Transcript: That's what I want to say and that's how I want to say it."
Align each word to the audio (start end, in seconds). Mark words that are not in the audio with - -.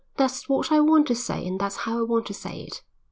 That's 0.17 0.49
what 0.49 0.71
I 0.71 0.79
want 0.79 1.05
to 1.09 1.15
say 1.15 1.45
and 1.45 1.59
that's 1.61 1.75
how 1.75 1.99
I 1.99 2.01
want 2.01 2.25
to 2.25 2.33
say 2.33 2.61
it." 2.63 2.81